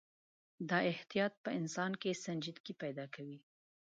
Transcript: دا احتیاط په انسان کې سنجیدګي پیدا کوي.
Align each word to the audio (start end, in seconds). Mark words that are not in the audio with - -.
دا 0.69 0.79
احتیاط 0.91 1.33
په 1.43 1.49
انسان 1.59 1.91
کې 2.01 2.19
سنجیدګي 2.25 2.73
پیدا 2.83 3.05
کوي. 3.15 3.39